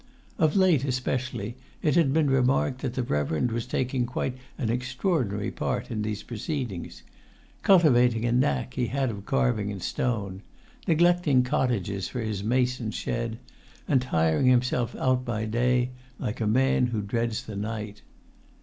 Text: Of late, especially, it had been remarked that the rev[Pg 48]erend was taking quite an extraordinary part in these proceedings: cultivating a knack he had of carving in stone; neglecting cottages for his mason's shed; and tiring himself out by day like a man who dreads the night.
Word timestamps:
Of 0.39 0.55
late, 0.55 0.83
especially, 0.83 1.57
it 1.83 1.93
had 1.93 2.11
been 2.11 2.27
remarked 2.27 2.81
that 2.81 2.95
the 2.95 3.03
rev[Pg 3.03 3.27
48]erend 3.27 3.51
was 3.51 3.67
taking 3.67 4.07
quite 4.07 4.35
an 4.57 4.71
extraordinary 4.71 5.51
part 5.51 5.91
in 5.91 6.01
these 6.01 6.23
proceedings: 6.23 7.03
cultivating 7.61 8.25
a 8.25 8.31
knack 8.31 8.73
he 8.73 8.87
had 8.87 9.11
of 9.11 9.27
carving 9.27 9.69
in 9.69 9.79
stone; 9.79 10.41
neglecting 10.87 11.43
cottages 11.43 12.07
for 12.07 12.19
his 12.19 12.43
mason's 12.43 12.95
shed; 12.95 13.37
and 13.87 14.01
tiring 14.01 14.47
himself 14.47 14.95
out 14.95 15.23
by 15.23 15.45
day 15.45 15.91
like 16.17 16.41
a 16.41 16.47
man 16.47 16.87
who 16.87 17.03
dreads 17.03 17.43
the 17.43 17.55
night. 17.55 18.01